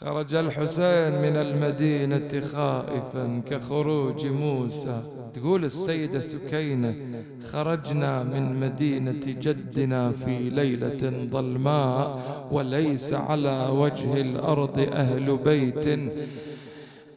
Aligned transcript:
خرج 0.00 0.34
الحسين 0.34 1.12
من 1.22 1.36
المدينة 1.36 2.40
خائفا 2.52 3.42
كخروج 3.50 4.26
موسى. 4.26 5.00
تقول 5.34 5.64
السيدة 5.64 6.20
سكينة 6.20 6.94
خرجنا 7.52 8.22
من 8.22 8.60
مدينة 8.60 9.20
جدنا 9.26 10.12
في 10.12 10.50
ليلة 10.50 11.26
ظلماء 11.26 12.18
وليس 12.50 13.12
على 13.12 13.68
وجه 13.72 14.20
الأرض 14.20 14.88
أهل 14.92 15.36
بيت. 15.36 16.14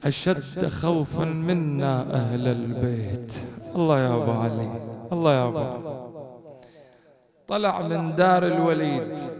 أشد 0.04 0.68
خوفا 0.68 1.26
منا 1.26 2.14
أهل 2.14 2.48
البيت. 2.48 3.34
الله 3.76 4.00
يا 4.00 4.16
أبو 4.16 4.32
علي 4.32 4.72
الله 5.12 5.34
يا 5.34 5.48
أبو 5.48 5.66
طلع 7.48 7.88
من 7.88 8.16
دار 8.16 8.48
الوليد. 8.48 9.39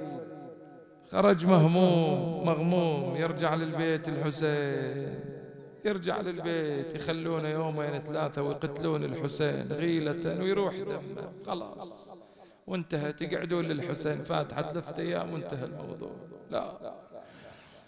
خرج 1.12 1.46
مهموم 1.46 2.44
مغموم 2.48 3.16
يرجع 3.16 3.56
للبيت 3.56 4.10
الحسين. 4.10 5.20
يرجع 5.86 6.22
للبيت 6.22 6.96
يخلونه 6.96 7.48
يومين 7.48 8.02
ثلاثة 8.08 8.42
ويقتلون 8.42 9.04
الحسين 9.04 9.62
غيلة 9.72 10.40
ويروح 10.42 10.76
دمه. 10.76 11.32
خلاص. 11.48 12.10
وانتهت 12.68 13.22
يقعدون 13.22 13.66
للحسين 13.66 14.24
فاتحة 14.24 14.68
ثلاثة 14.68 15.02
أيام 15.02 15.34
وانتهى 15.34 15.66
الموضوع. 15.66 16.12
لا. 16.52 16.94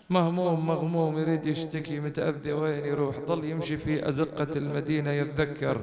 مهموم 0.09 0.67
مغموم 0.67 1.19
يريد 1.19 1.45
يشتكي 1.45 1.99
متأذي 1.99 2.53
وين 2.53 2.85
يروح؟ 2.85 3.19
ظل 3.19 3.43
يمشي 3.43 3.77
في 3.77 4.09
أزقة 4.09 4.57
المدينة 4.57 5.11
يتذكر 5.11 5.81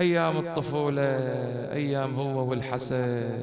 أيام 0.00 0.36
الطفولة 0.36 1.02
أيام 1.72 2.14
هو 2.14 2.50
والحسن 2.50 3.38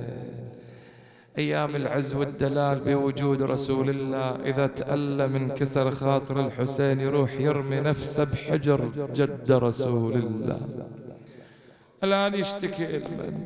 أيام 1.38 1.76
العز 1.76 2.16
والدلال 2.16 2.80
بوجود 2.80 3.42
رسول 3.42 3.90
الله. 3.90 4.38
إذا 4.46 4.68
تألم 4.68 5.36
انكسر 5.36 5.92
خاطر 5.92 6.40
الحسين 6.40 7.00
يروح 7.00 7.34
يرمي 7.34 7.80
نفسه 7.80 8.24
بحجر 8.24 8.90
جد 9.16 9.52
رسول 9.52 10.14
الله. 10.14 10.60
الآن 12.04 12.34
يشتكي 12.34 12.86
من 12.88 13.46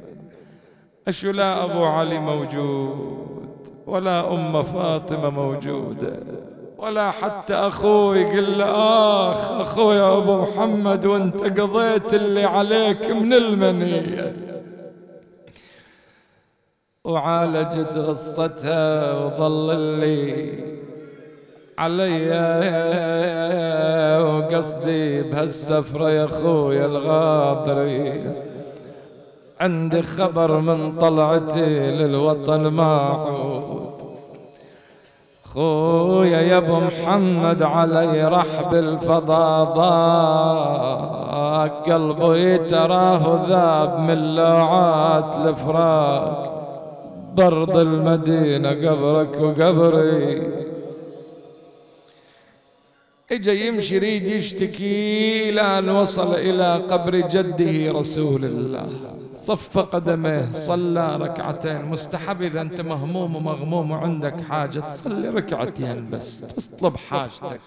أشو 1.07 1.31
لا 1.31 1.63
أبو 1.63 1.85
علي 1.85 2.19
موجود؟ 2.19 3.67
ولا 3.87 4.33
أم 4.33 4.63
فاطمة 4.63 5.29
موجودة؟ 5.29 6.19
ولا 6.77 7.11
حتى 7.11 7.53
أخوي 7.53 8.19
يقول 8.19 8.59
له 8.59 8.65
آخ 9.31 9.51
أخوي 9.51 9.99
أبو 9.99 10.41
محمد 10.41 11.05
وأنت 11.05 11.59
قضيت 11.59 12.13
اللي 12.13 12.43
عليك 12.43 13.11
من 13.11 13.33
المنية. 13.33 14.46
وعالجت 17.07 17.93
غصتها 17.97 19.13
وظل 19.13 19.71
اللي 19.71 20.53
علي. 21.77 22.27
وقصدي 24.23 25.21
بهالسفرة 25.21 26.09
يا 26.09 26.27
خويا 26.27 26.85
الغاضري 26.85 28.35
عندي 29.61 30.03
خبر 30.03 30.59
من 30.59 30.97
طلعتي 30.99 31.91
للوطن 31.91 32.67
ما 32.67 32.97
عود 32.97 33.97
خويا 35.53 36.41
يا 36.41 36.57
أبو 36.57 36.79
محمد 36.79 37.63
علي 37.63 38.27
رحب 38.27 38.73
الفضاضات 38.73 40.27
قلبي 41.89 42.57
تراه 42.57 43.45
ذاب 43.49 43.99
من 43.99 44.35
لوعات 44.35 45.35
الفراق. 45.45 46.46
برد 47.37 47.77
المدينة 47.77 48.69
قبرك 48.69 49.39
وقبري. 49.39 50.51
اجى 53.31 53.67
يمشي 53.67 53.95
يريد 53.95 54.25
يشتكي 54.27 55.51
لأن 55.51 55.89
وصل 55.89 56.33
إلى 56.33 56.75
قبر 56.75 57.15
جده 57.15 57.99
رسول 57.99 58.45
الله. 58.45 58.87
صف 59.35 59.77
قدميه 59.77 60.51
صلى 60.51 61.17
ركعتين. 61.21 61.85
مستحب 61.85 62.41
إذا 62.41 62.61
أنت 62.61 62.81
مهموم 62.81 63.35
ومغموم 63.35 63.91
وعندك 63.91 64.41
حاجة 64.41 64.79
تصلي 64.79 65.29
ركعتين 65.29 66.09
بس 66.11 66.39
تطلب 66.39 66.97
حاجتك. 66.97 67.61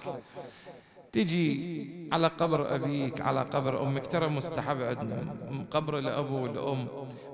تجي 1.12 2.09
على 2.12 2.26
قبر 2.26 2.75
أبيك 2.75 3.21
على 3.21 3.41
قبر 3.41 3.82
أمك. 3.82 4.06
ترى 4.06 4.28
مستحب 4.28 4.82
عندنا. 4.82 5.34
قبر 5.71 5.98
الأب 5.98 6.31
والأم. 6.31 6.87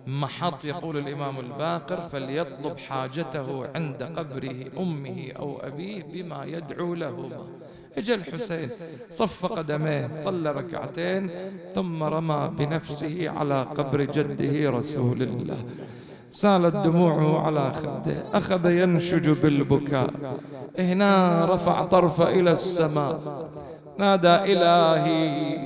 محط 0.06 0.64
يقول 0.64 0.98
الإمام 0.98 1.40
الباقر 1.40 1.96
فليطلب 1.96 2.78
حاجته 2.78 3.68
عند 3.74 4.02
قبره 4.02 4.64
أمه 4.78 5.32
أو 5.38 5.58
أبيه 5.58 6.02
بما 6.02 6.44
يدعو 6.44 6.94
لهما. 6.94 7.46
اجى 7.98 8.14
الحسين 8.14 8.68
صف 9.10 9.46
قدميه 9.46 10.10
صلى 10.12 10.52
ركعتين 10.52 11.30
ثم 11.74 12.02
رمى 12.02 12.52
بنفسه 12.58 13.30
على 13.30 13.62
قبر 13.62 14.00
جده 14.04 14.70
رسول 14.70 15.22
الله. 15.22 15.64
سالت 16.36 16.76
دموعه 16.76 17.46
على 17.46 17.72
خده 17.72 18.24
أخذ 18.34 18.70
ينشج 18.70 19.28
بالبكاء. 19.28 20.10
هنا 20.78 21.44
رفع 21.54 21.84
طرفه 21.84 22.28
إلى 22.28 22.52
السماء. 22.52 23.20
نادى 23.98 24.34
إلهي 24.52 25.58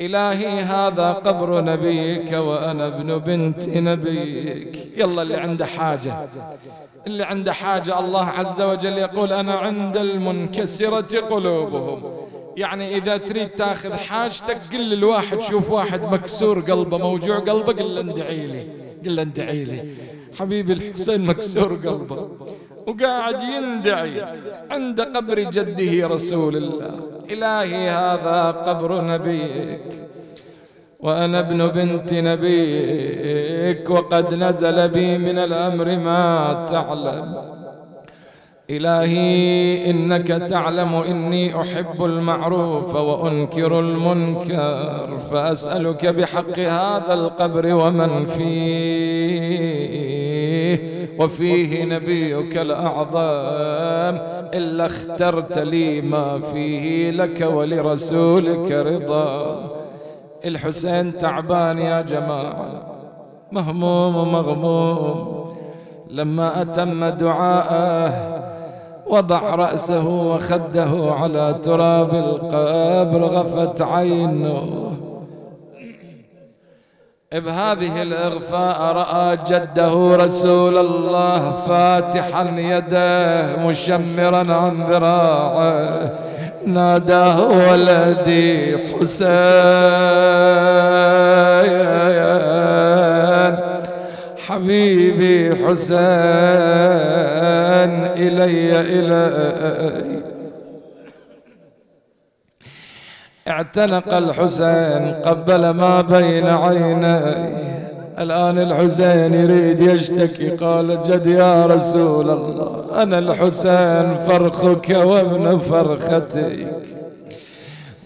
إلهي 0.00 0.60
هذا 0.60 1.12
قبر 1.12 1.64
نبيك 1.64 2.32
وأنا 2.32 2.86
ابن 2.86 3.18
بنت 3.18 3.68
نبيك. 3.68 4.76
يلا 4.96 5.22
اللي 5.22 5.36
عنده 5.36 5.66
حاجة 5.66 6.28
اللي 7.06 7.24
عنده 7.24 7.52
حاجة 7.52 7.98
الله 7.98 8.24
عز 8.24 8.60
وجل 8.60 8.98
يقول 8.98 9.32
أنا 9.32 9.54
عند 9.54 9.96
المنكسرة 9.96 11.20
قلوبهم. 11.20 12.02
يعني 12.56 12.96
إذا 12.96 13.16
تريد 13.16 13.48
تاخذ 13.48 13.94
حاجتك 13.94 14.58
قل 14.72 14.90
للواحد 14.90 15.40
شوف 15.40 15.70
واحد 15.70 16.02
مكسور 16.12 16.58
قلبه 16.58 16.98
موجوع 16.98 17.38
قلبه 17.38 17.72
قل 17.72 17.94
له 17.94 18.00
ادعي 18.00 18.46
لي. 18.46 18.77
قل 19.04 19.18
ادعي 19.20 19.64
لي 19.64 19.80
حبيبي 20.38 20.72
الحسين 20.72 21.20
مكسور 21.20 21.72
قلبه 21.72 22.28
وقاعد 22.86 23.40
يندعي 23.54 24.22
عند 24.70 25.00
قبر 25.00 25.38
جده 25.40 26.06
رسول 26.06 26.56
الله. 26.56 26.90
إلهي 27.32 27.90
هذا 27.90 28.40
قبر 28.66 28.90
نبيك 29.04 29.80
وأنا 31.00 31.38
ابن 31.38 31.66
بنت 31.66 32.12
نبيك 32.12 33.90
وقد 33.90 34.34
نزل 34.34 34.88
بي 34.88 35.18
من 35.18 35.38
الأمر 35.38 35.96
ما 35.96 36.22
تعلم. 36.70 37.57
إلهي 38.70 39.90
إنك 39.90 40.26
تعلم 40.28 40.94
إني 40.94 41.60
أحب 41.60 42.04
المعروف 42.04 42.94
وأنكر 42.94 43.80
المنكر 43.80 45.18
فأسألك 45.30 46.06
بحق 46.06 46.58
هذا 46.58 47.14
القبر 47.14 47.74
ومن 47.74 48.26
فيه. 48.26 49.58
وفيه 51.18 51.84
نبيك 51.84 52.56
الأعظم 52.56 54.18
إلا 54.54 54.86
اخترت 54.86 55.58
لي 55.58 56.00
ما 56.00 56.40
فيه 56.40 57.10
لك 57.10 57.40
ولرسولك 57.52 58.72
رضا. 58.72 59.60
الحسين 60.44 61.18
تعبان 61.18 61.78
يا 61.78 62.02
جماعة 62.02 62.84
مهموم 63.52 64.16
ومغموم 64.16 65.44
لما 66.10 66.62
أتم 66.62 67.04
دعاءه 67.04 68.38
وضع 69.10 69.54
رأسه 69.54 70.06
وخده 70.06 71.14
على 71.20 71.54
تراب 71.62 72.14
القبر 72.14 73.22
غفت 73.24 73.82
عينه. 73.82 74.92
بهذه 77.32 78.02
الإغفاء 78.02 78.80
رأى 78.80 79.38
جده 79.46 80.16
رسول 80.16 80.76
الله 80.76 81.52
فاتحا 81.68 82.46
يداه 82.56 83.66
مشمرا 83.66 84.52
عن 84.54 84.86
ذراعه. 84.90 86.12
ناداه 86.66 87.48
ولدي 87.70 88.76
حسين. 88.78 89.28
حبيبي 94.48 95.54
حسين 95.56 95.98
إلي 98.16 98.80
إلي. 98.80 100.22
اعتنق 103.48 104.14
الحسين 104.14 105.12
قبل 105.24 105.70
ما 105.70 106.00
بين 106.00 106.46
عينيه 106.46 107.58
الآن 108.18 108.58
الحسين 108.58 109.34
يريد 109.34 109.80
يشتكي 109.80 110.48
قال 110.50 111.02
جد 111.02 111.26
يا 111.26 111.66
رسول 111.66 112.30
الله 112.30 113.02
أنا 113.02 113.18
الحسين 113.18 114.14
فرخك 114.26 114.88
وابن 114.90 115.58
فرختك. 115.58 116.66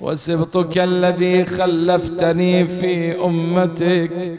وسبطك 0.02 0.78
الذي 0.78 1.46
خلفتني 1.46 2.64
في 2.66 3.24
أمتك. 3.24 4.38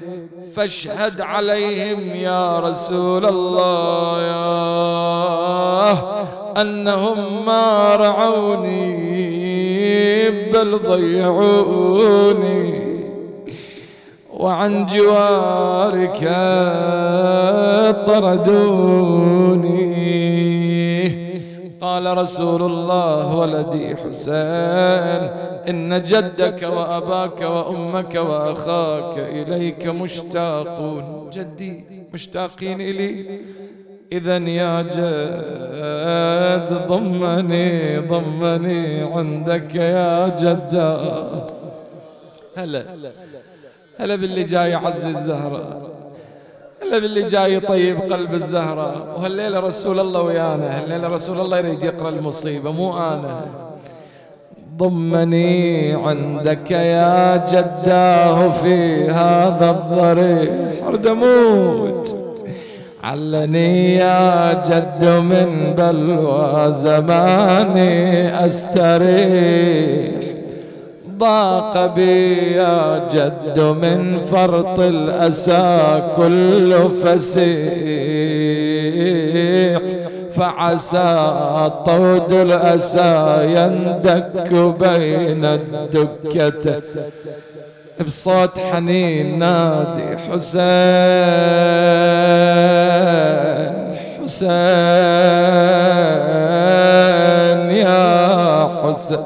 فاشهد 0.56 1.22
عليهم 1.22 2.00
يا 2.16 2.60
رسول 2.60 3.26
الله 3.26 4.24
أنهم 6.62 7.46
ما 7.46 7.96
رعوني 7.96 9.14
بل 10.52 10.80
ضيعوني. 10.88 12.64
وعن 14.34 14.86
جوارك 14.86 16.20
طردوني. 18.08 19.84
قال 21.94 22.18
رسول 22.18 22.62
الله 22.62 23.36
ولدي 23.36 23.96
حسين 23.96 25.22
إن 25.70 26.04
جدك 26.04 26.64
وأباك 26.64 27.42
وأمك 27.42 28.16
وأخاك 28.16 29.18
إليك 29.18 29.88
مشتاقون. 29.88 31.30
جدي 31.34 31.84
مشتاقين 32.14 32.82
إلي. 32.82 33.26
إذا 34.12 34.38
يا 34.38 34.82
جد 34.82 36.88
ضمني 36.88 38.00
ضمني 38.00 39.04
عندك 39.04 39.76
يا 39.76 40.28
جدا 40.28 40.98
هلا 42.58 42.86
هلا 44.00 44.16
باللي 44.16 44.44
جاي 44.44 44.70
يعزي 44.70 45.10
الزهرة 45.10 45.90
هلا 46.84 47.00
باللي 47.00 47.22
جاي 47.22 47.54
يطيب 47.54 47.98
قلب 48.12 48.34
الزهرة. 48.34 49.16
وهالليلة 49.18 49.60
رسول 49.60 50.00
الله 50.00 50.22
ويانا. 50.22 50.80
هالليلة 50.80 51.08
رسول 51.08 51.42
الله 51.42 51.58
يريد 51.58 51.84
يقرأ 51.84 52.10
المصيبة 52.10 52.72
مو 52.72 52.98
أنا. 52.98 53.46
ضمني 54.78 55.94
عندك 55.94 56.72
يا 56.72 57.46
جداه 57.52 58.50
في 58.50 59.06
هذا 59.10 59.70
الضريح. 59.70 60.52
أموت. 61.12 62.18
علني 63.04 63.96
يا 63.96 64.54
جد 64.54 65.06
من 65.06 65.74
بلوى 65.78 66.72
زماني 66.72 68.46
أستريح. 68.46 70.23
ضاق 71.24 71.76
بي 71.96 72.52
يا 72.52 73.08
جد 73.14 73.60
من 73.60 74.20
فرط 74.32 74.80
الأسى 74.80 76.02
كل 76.18 76.90
فسيح 77.04 77.64
فعسى 80.36 81.12
طود 81.86 82.32
الأسى 82.32 83.16
يندك 83.56 84.54
بين 84.80 85.46
الدكة. 85.46 86.82
بصوت 88.08 88.60
حنين 88.60 89.40
نادي 89.40 90.18
حسين 90.18 90.64
حسين 94.24 94.50
يا 97.86 98.04
حسين. 98.84 99.20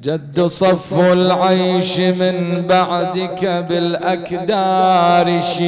جد 0.00 0.46
صف 0.46 0.94
العيش 1.00 2.00
من 2.00 2.64
بعدك 2.68 3.64
بالأكدار 3.68 5.40
شيب 5.40 5.62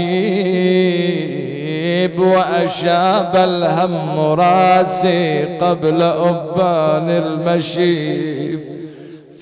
وأشاب 2.18 3.30
الهم 3.36 4.18
راسي 4.18 5.44
قبل 5.58 6.02
أبان 6.02 7.10
المشيب 7.10 8.60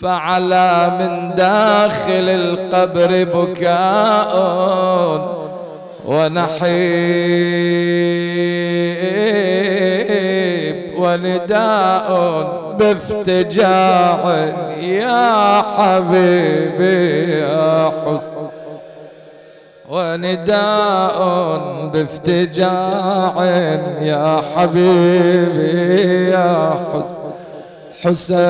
فعلى 0.01 0.93
من 1.01 1.35
داخل 1.37 2.29
القبر 2.29 3.25
بكاء 3.25 4.33
ونحيب 9.53 10.99
ونداء 10.99 12.62
بافتجاع 12.83 14.21
يا 14.81 15.63
حبيبي 15.63 17.31
يا 17.41 17.93
حسن. 18.07 18.47
ونداء 19.89 21.19
بافتجاع 21.93 23.35
يا 24.01 24.43
حبيبي 24.55 26.31
يا 26.31 26.75
حسن. 26.93 27.23
حسين 28.03 28.43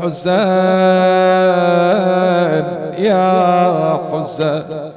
حسين 0.00 0.44
يا 2.98 3.98
حسين 4.12 4.90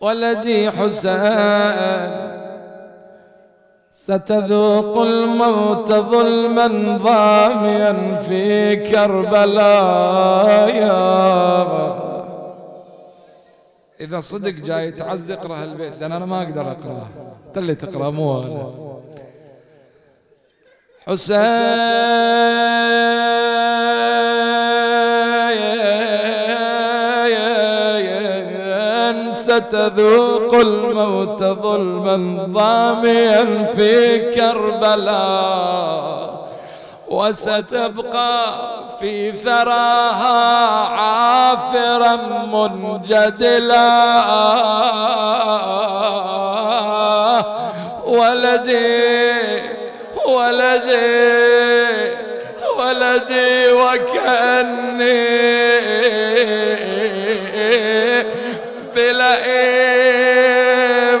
ولدي 0.00 0.70
حسين 0.70 2.31
ستذوق 4.06 4.98
الموت 4.98 5.92
ظلما 5.92 6.66
ضاميا 6.96 8.16
في 8.28 8.76
كربلاء. 8.76 10.52
إذا 14.00 14.20
صدق 14.20 14.50
جاي 14.50 14.90
تعز 14.90 15.30
اقرأ 15.30 15.64
البيت 15.64 15.92
لأن 16.00 16.12
أنا 16.12 16.26
ما 16.26 16.42
أقدر 16.42 16.70
أقرأه. 16.70 17.06
أنت 17.48 17.58
اللي 17.58 17.74
تقرأ 17.74 18.10
مو 18.10 18.42
أنا. 18.42 18.72
حسين. 21.06 21.36
ستذوق 29.58 30.54
الموت 30.54 31.42
ظلما 31.42 32.46
ضاميا 32.52 33.66
في 33.76 34.18
كربلاء 34.34 36.12
وستبقى 37.08 38.46
في 39.00 39.32
ثراها 39.32 40.86
عافرا 40.88 42.16
منجدلا. 42.52 44.22
ولدي 48.06 49.32
ولدي 50.26 51.42
ولدي 52.78 53.72
وكأني 53.72 55.22
بلئيم 58.94 60.32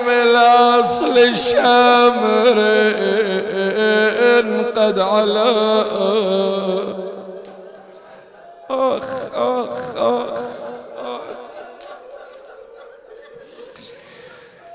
الأصل 0.08 1.18
الشمر 1.18 2.58
قد 4.76 4.98
على. 4.98 5.84
أخ 8.70 9.04
أخ 9.34 9.96
أخ 9.96 10.40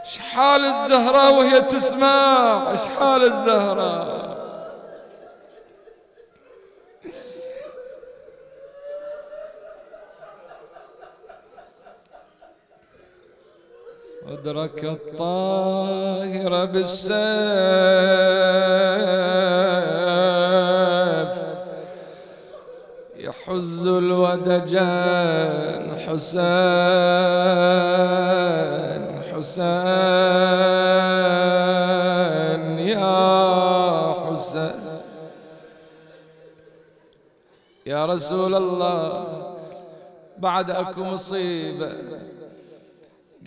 شحال 0.04 0.66
الزهرة 0.66 1.30
وهي 1.30 1.62
تسمع؟ 1.62 2.75
شحال 2.75 3.24
الزهرة؟ 3.24 4.27
صدرك 14.30 14.84
الطاهر 14.84 16.66
بالسيف 16.66 17.18
يحز 23.18 23.88
الودجان 23.88 25.20
حسين 26.00 26.48
حسين 29.32 29.68
يا 32.80 34.14
حسين. 34.28 34.88
يا 37.86 38.06
رسول 38.06 38.56
الله 38.56 39.28
بعد 40.38 40.72
أكو 40.72 41.04
مصيبة 41.04 41.92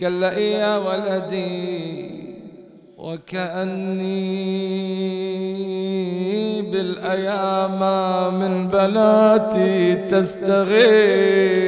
قال 0.03 0.21
له 0.21 0.31
يا 0.31 0.77
ولدي 0.77 2.11
وكأني 2.97 4.31
بالأيام 6.71 7.79
من 8.39 8.67
بناتي 8.67 9.95
تستغيث. 9.95 11.61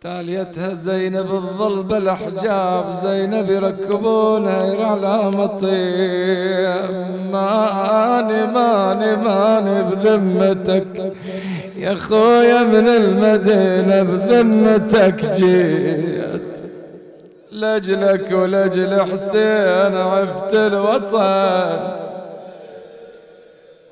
تاليتها 0.00 0.74
زينب 0.74 1.30
الظل 1.34 1.82
بالأحجاب 1.82 2.84
زينب 3.02 3.50
يركبونها 3.50 4.84
على 4.84 5.30
مطيب 5.38 6.90
ماني 7.32 8.46
ماني 8.46 9.16
ماني 9.16 9.82
بذمتك. 9.82 11.12
يا 11.84 11.94
خويا 11.94 12.62
من 12.62 12.88
المدينة 12.88 14.02
بذمتك 14.02 15.30
جيت. 15.30 16.56
لجلك 17.52 18.32
ولجل 18.32 19.00
حسين 19.00 19.96
عفت 19.96 20.54
الوطن. 20.54 21.78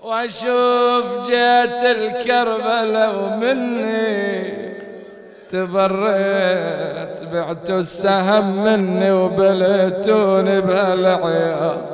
وأشوف 0.03 1.05
جيت 1.27 1.83
الكربلة 1.97 3.19
ومني 3.19 4.43
تبريت 5.51 7.17
بعت 7.33 7.71
السهم 7.71 8.65
مني 8.65 9.13
وبليتوني 9.13 10.61
بهالعيال. 10.61 11.92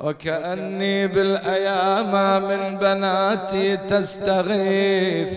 وكأني 0.00 1.06
بالأيام 1.06 2.42
من 2.42 2.78
بناتي 2.78 3.76
تستغيث. 3.76 5.28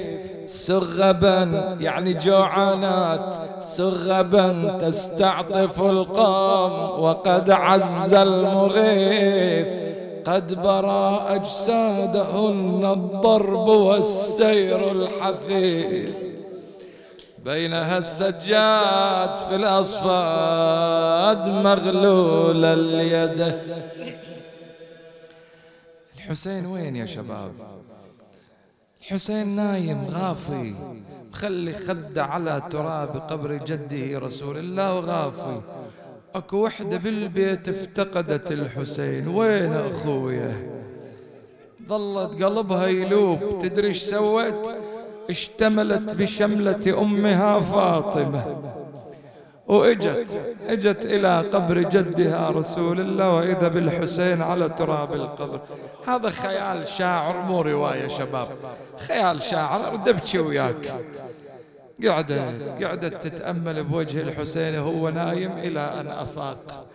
سغبا 0.46 1.76
يعني 1.82 2.14
جوعانات. 2.14 3.36
سغبا 3.60 4.78
تستعطف 4.82 5.82
القوم 5.82 7.04
وقد 7.04 7.52
عز 7.52 8.14
المغيث. 8.14 9.68
قد 10.26 10.54
برى 10.54 11.26
أجسادهن 11.30 12.90
الضرب 12.94 13.68
والسير 13.68 14.92
الحثيث. 14.92 16.10
بينها 17.46 17.98
السجاد 17.98 19.30
في 19.50 19.56
الأصفاد 19.56 21.48
مغلول 21.48 22.66
اليد. 22.66 23.54
الحسين 26.30 26.66
وين 26.66 26.96
يا 26.96 27.06
شباب؟ 27.06 27.52
الحسين 29.02 29.56
نايم 29.56 30.06
غافي. 30.12 30.74
مخلي 31.32 31.74
خده 31.74 32.24
على 32.24 32.62
تراب 32.70 33.18
قبر 33.18 33.54
جده 33.54 34.20
رسول 34.20 34.58
الله 34.58 34.96
وغافي 34.96 35.62
اكو 36.36 36.58
وحدة 36.58 36.98
بالبيت 36.98 37.70
افتقدت 37.70 38.52
الحسين. 38.52 39.28
وين 39.28 39.74
اخويا؟ 39.74 40.70
ظلت 41.88 42.44
قلبها 42.44 42.88
يلوب. 42.88 43.60
تدري 43.62 43.88
إيش 43.88 44.04
سوت؟ 44.04 44.76
اشتملت 45.30 46.16
بشملة 46.16 47.02
أمها 47.02 47.60
فاطمة. 47.60 48.64
وإجت 49.70 50.28
إجت 50.68 51.06
إلى 51.06 51.42
قبر 51.54 51.82
جدها 51.82 52.50
رسول 52.50 53.00
الله 53.00 53.34
وإذا 53.34 53.68
بالحسين 53.68 54.42
على 54.42 54.70
تراب 54.70 55.14
القبر. 55.14 55.60
هذا 56.08 56.30
خيال 56.30 56.88
شاعر 56.88 57.42
مو 57.48 57.62
رواية 57.62 58.08
شباب. 58.08 58.48
خيال 59.08 59.42
شاعر 59.42 59.88
أرد 59.88 60.10
ابكي 60.10 60.40
وياك. 60.40 61.06
قعدت 62.08 62.84
قعدت 62.84 63.28
تتأمل 63.28 63.84
بوجه 63.84 64.22
الحسين 64.22 64.76
وهو 64.76 65.10
نايم 65.10 65.52
إلى 65.52 65.80
أن 65.80 66.08
أفاق. 66.08 66.86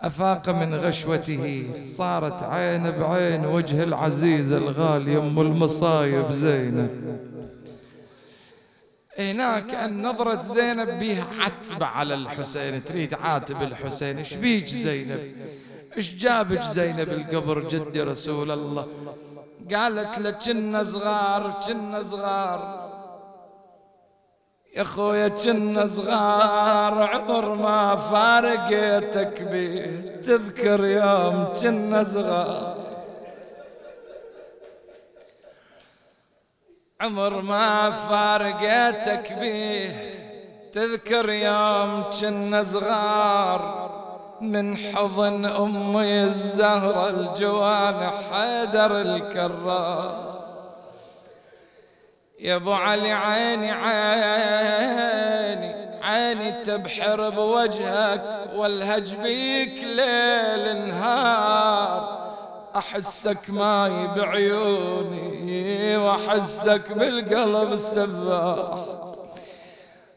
أفاق 0.00 0.48
من 0.48 0.74
غشوته. 0.74 1.64
صارت 1.86 2.42
عين 2.42 2.90
بعين 2.90 3.46
وجه 3.46 3.82
العزيز 3.82 4.52
الغالي 4.52 5.18
أم 5.18 5.40
المصايب 5.40 6.30
زينب. 6.30 6.90
هناك 9.18 9.74
أن 9.74 10.02
نظرة 10.02 10.54
زينب 10.54 10.88
بها 11.00 11.26
عتبة 11.40 11.86
على 11.86 12.14
الحسين. 12.14 12.84
تريد 12.84 13.14
عاتب 13.14 13.62
الحسين. 13.62 14.18
إيش 14.18 14.34
بيك 14.34 14.66
زينب؟ 14.66 15.32
إيش 15.96 16.14
جابك 16.14 16.62
زينب 16.62 17.08
القبر 17.08 17.68
جدي 17.68 18.02
رسول 18.02 18.50
الله؟ 18.50 18.88
قالت 19.74 20.18
له 20.18 20.30
كنا 20.30 20.84
صغار 20.84 21.60
كنا 21.66 22.02
صغار. 22.02 22.88
يا 24.76 24.84
خويا 24.84 25.28
كنا 25.28 25.86
صغار 25.96 27.02
عمر 27.02 27.54
ما 27.54 27.96
فارقتك 27.96 29.42
بيه. 29.42 30.20
تذكر 30.22 30.84
يوم 30.84 31.54
كنا 31.62 32.04
صغار. 32.04 32.77
عمر 37.00 37.42
ما 37.42 37.90
فارقتك 37.90 39.32
بيه. 39.32 40.14
تذكر 40.72 41.30
يوم 41.30 42.04
كنا 42.20 42.62
صغار 42.62 43.90
من 44.40 44.76
حضن 44.76 45.46
امي 45.46 46.22
الزهرة 46.22 47.10
الجوان 47.10 48.10
حيدر 48.10 49.00
الكرار. 49.00 50.28
يا 52.40 52.56
أبو 52.56 52.72
علي 52.72 53.12
عيني 53.12 53.70
عيني 53.70 55.74
عيني 56.02 56.64
تبحر 56.64 57.30
بوجهك 57.30 58.50
والهج 58.54 59.14
بيك 59.14 59.84
ليل 59.84 60.88
نهار. 60.88 62.18
أحسك 62.76 63.50
ماي 63.50 64.06
بعيوني 64.16 65.27
وأحسك 65.96 66.92
بالقلب 66.92 67.72
السفاح 67.72 68.84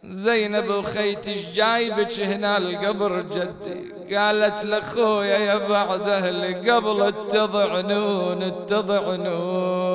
زينب 0.04 0.70
وخيتش 0.70 1.46
جايبك 1.54 2.20
هنا 2.20 2.58
القبر 2.58 3.22
جدي؟ 3.22 4.16
قالت 4.16 4.66
لأخويا 4.66 5.38
يا 5.38 5.58
بعد 5.68 6.10
أهلي 6.10 6.72
قبل 6.72 7.08
التضعنون 7.08 8.44
التضعنون 8.44 9.92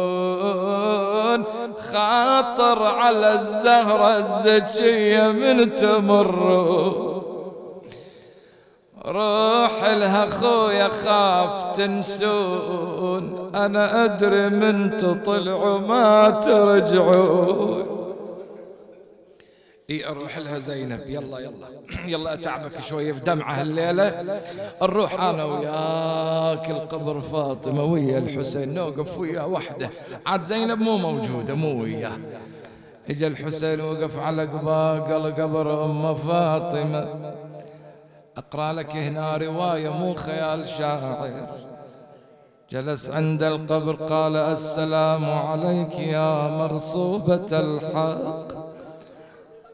خاطر 1.93 2.83
على 2.83 3.35
الزهرة 3.35 4.17
الزكية 4.19 5.29
من 5.29 5.75
تمرون. 5.75 7.16
روح 9.07 9.85
لها 9.85 10.27
خويا 10.27 10.89
خاف 10.89 11.77
تنسون. 11.77 13.55
أنا 13.55 14.05
أدري 14.05 14.49
من 14.49 14.97
تطلعوا 14.97 15.79
ما 15.79 16.31
ترجعون. 16.31 17.87
إي 19.91 20.09
أروح 20.09 20.39
لها 20.39 20.59
زينب. 20.59 21.01
يلا 21.07 21.39
يلا. 21.39 21.67
يلا 22.13 22.35
أتعبك 22.35 22.81
شوية 22.89 23.13
بدمعه 23.13 23.63
الليلة 23.63 24.25
نروح 24.83 25.23
أنا 25.23 25.45
وياك 25.45 26.71
القبر 26.71 27.21
فاطمة 27.21 27.85
ويا 27.85 28.19
الحسين. 28.19 28.75
نوقف 28.75 29.19
ويا 29.19 29.43
وحدة. 29.43 29.91
عاد 30.27 30.43
زينب 30.43 30.81
مو 30.81 30.97
موجودة 30.97 31.55
مو 31.55 31.83
وياه 31.83 32.17
إجا 33.11 33.27
الحسين 33.27 33.81
وقف 33.81 34.19
على 34.19 34.43
قباق 34.43 35.13
قبر 35.41 35.85
أم 35.85 36.15
فاطمة. 36.15 37.35
أقرأ 38.37 38.73
لك 38.73 38.97
هنا 38.97 39.37
رواية 39.37 39.89
مو 39.89 40.15
خيال 40.15 40.69
شاعر. 40.69 41.49
جلس 42.71 43.11
عند 43.11 43.43
القبر 43.43 43.95
قال 43.95 44.37
السلام 44.37 45.25
عليك 45.25 45.99
يا 45.99 46.49
مغصوبة 46.49 47.61
الحق. 47.61 48.47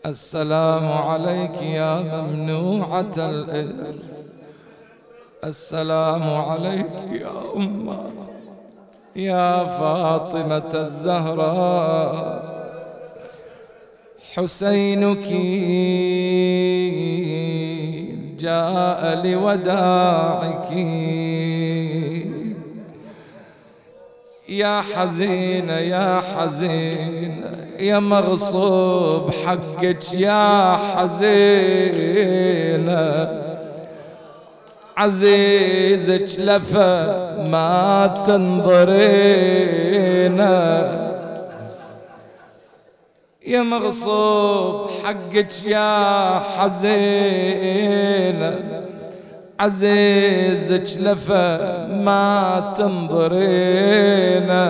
السلام 0.07 0.93
عليك 0.93 1.63
يا 1.63 2.03
ممنوعة 2.03 3.13
الإرث. 3.17 4.03
السلام 5.45 6.35
عليك 6.35 6.93
يا 7.11 7.33
أمة. 7.57 7.99
يا 9.17 9.65
فاطمة 9.65 10.75
الزهراء. 10.75 12.43
حسينك. 14.35 15.29
جاء 18.43 19.21
لوداعك. 19.25 20.71
يا 24.49 24.83
حزين 24.95 25.69
يا 25.69 26.23
حزين 26.37 27.45
يا 27.79 27.99
مغصوب 27.99 29.31
حقك 29.31 30.13
يا 30.13 30.77
حزين. 30.77 32.89
عزيزك 34.97 36.41
لفى 36.41 37.15
ما 37.51 38.15
تنظرينا 38.27 39.43
يا 43.47 43.61
مغصوب 43.63 44.91
حقك 45.05 45.65
يا 45.67 46.39
حزينة. 46.39 48.03
عزيزك 49.61 51.01
لفا 51.01 51.87
ما 52.05 52.75
تنظرينا 52.79 54.63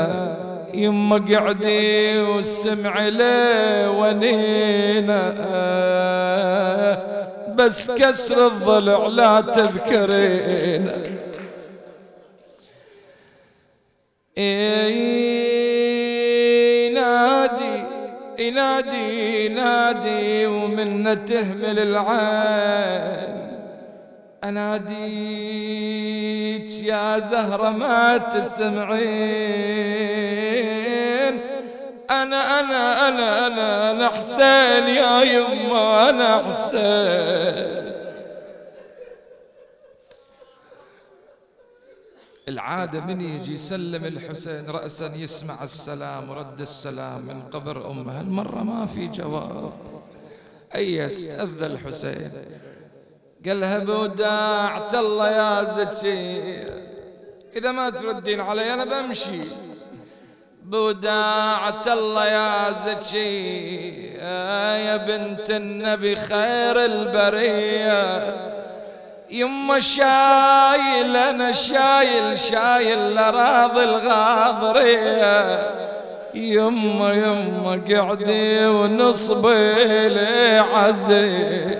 يما 0.75 1.17
قعدي 1.17 2.19
والسمع 2.21 3.09
لي 3.09 3.87
ونينا 3.99 5.23
بس 7.55 7.91
كسر 7.91 8.47
الضلع 8.47 9.07
لا 9.07 9.41
تذكرينا 9.41 10.95
إيه 14.39 15.42
ينادي 18.49 19.47
ينادي 19.47 20.47
ومن 20.47 21.25
تهمل 21.25 21.79
العين. 21.79 23.33
أناديك 24.45 25.63
يا 26.83 27.19
زهرة 27.19 27.71
ما 27.71 28.19
تسمعين. 28.19 29.03
أنا 32.11 32.61
أنا 32.61 33.09
أنا 33.09 33.47
أنا 33.47 33.91
أنا 33.91 34.09
حسين 34.09 34.89
يا 34.97 35.23
يما 35.23 36.11
أنا 36.11 36.43
حسين. 36.49 37.92
العادة 42.53 43.01
من 43.01 43.21
يجي 43.21 43.55
يسلم 43.55 44.05
الحسين 44.05 44.67
رأسا 44.67 45.13
يسمع 45.17 45.63
السلام 45.63 46.31
ورد 46.31 46.61
السلام 46.61 47.21
من 47.21 47.43
قبر 47.53 47.91
أمه. 47.91 48.21
هالمرة 48.21 48.63
ما 48.63 48.87
في 48.87 49.07
جواب؟ 49.07 49.73
أيست 50.75 51.31
أذى 51.31 51.67
الحسين؟ 51.67 52.33
قالها 53.47 53.79
بوداعة 53.79 55.01
الله 55.01 55.31
يا 55.31 55.75
زكي 55.77 56.65
إذا 57.57 57.71
ما 57.73 57.91
تردين 57.91 58.41
علي 58.41 58.75
أنا 58.75 58.85
بمشي. 58.85 59.41
بوداعة 60.65 61.93
الله 61.93 62.27
يا 62.27 62.71
زكي 62.71 64.07
يا 64.87 64.97
بنت 64.97 65.51
النبي 65.51 66.17
خير 66.17 66.85
البرية. 66.85 68.62
يما 69.33 69.81
شايل 69.81 71.17
أنا 71.17 71.53
شايل 71.53 72.39
شايل 72.39 73.15
لراضي 73.15 73.85
الغاضرية 73.85 75.73
يما 76.35 77.13
يما 77.13 77.83
قعدي 77.91 78.67
ونصبي 78.67 80.09
لي 80.09 80.59
عزيز. 80.59 81.79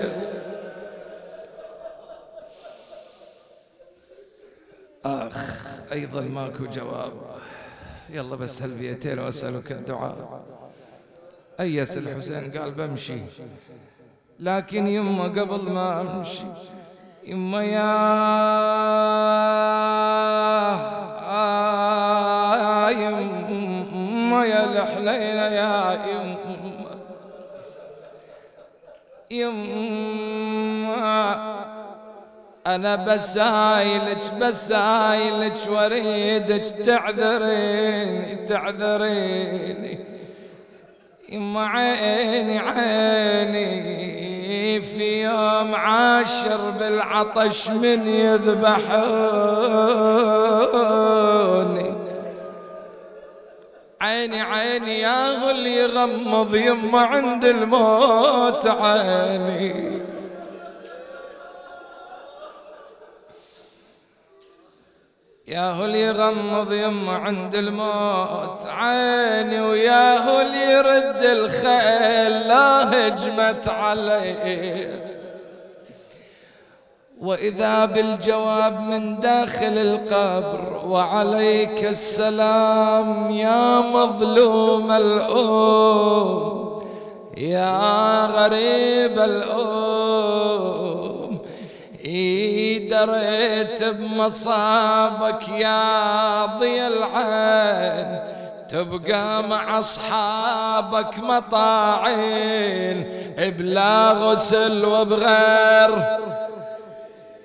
أخ 5.05 5.67
أيضا 5.91 6.21
ماكو 6.21 6.65
جواب. 6.65 7.13
يلا 8.09 8.35
بس 8.35 8.61
هالبيتين 8.61 9.19
وأسألك 9.19 9.71
الدعاء. 9.71 10.43
ايس 11.59 11.97
الحسين 11.97 12.51
قال 12.51 12.71
بمشي 12.71 13.17
لكن 14.39 14.87
يما 14.87 15.23
قبل 15.23 15.71
ما 15.71 16.01
أمشي. 16.01 16.43
يما 17.25 17.63
يا 17.63 17.93
يما 22.91 24.45
يا 24.45 24.63
الحليلة 24.63 25.47
يا 25.47 25.99
يما 26.05 26.63
يما 29.31 30.13
أنا 32.67 32.95
بسايلك 32.95 34.33
بسايلك 34.41 35.57
وريدك 35.69 36.63
تعذريني 36.85 38.35
تعذريني. 38.49 39.99
يما 41.29 41.65
عيني 41.65 42.59
عيني. 42.59 44.12
في 44.83 45.23
يوم 45.23 45.75
عاشر 45.75 46.69
بالعطش 46.79 47.67
من 47.67 48.07
يذبحوني. 48.07 48.83
عيني 54.01 54.41
عيني 54.41 54.99
يا 54.99 55.29
غل 55.29 55.67
يغمض 55.67 56.55
يما 56.55 56.99
عند 56.99 57.45
الموت 57.45 58.67
عيني. 58.67 59.93
ياهو 65.53 65.85
اللي 65.85 66.01
يغمض 66.01 66.73
يما 66.73 67.13
عند 67.13 67.55
الموت 67.55 68.59
عيني 68.67 69.61
وياهو 69.61 70.41
اللي 70.41 70.71
يرد 70.71 71.23
الخيل 71.23 72.47
لا 72.47 72.89
هجمت 73.07 73.67
عليه 73.67 74.89
وإذا 77.21 77.85
بالجواب 77.85 78.79
من 78.81 79.19
داخل 79.19 79.77
القبر 79.77 80.81
وعليك 80.85 81.85
السلام 81.85 83.31
يا 83.31 83.79
مظلوم 83.79 84.91
الأم 84.91 86.53
يا 87.37 88.25
غريب 88.25 89.19
الأم. 89.19 89.82
دريت 93.05 93.83
بمصابك 93.83 95.49
يا 95.49 96.45
ضي 96.45 96.87
العين 96.87 98.19
تبقى 98.69 99.43
مع 99.43 99.79
أصحابك 99.79 101.19
مطاعين 101.19 103.03
بلا 103.37 104.11
غسل 104.11 104.85
وبغير. 104.85 106.05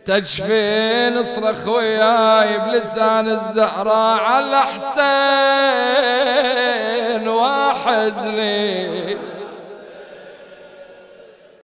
تجفي 0.05 1.11
نصرخ 1.11 1.69
وياي 1.69 2.59
بلسان 2.59 3.29
الزهراء 3.29 4.21
على 4.21 4.61
حسين 4.61 6.09
واحزني 7.29 9.17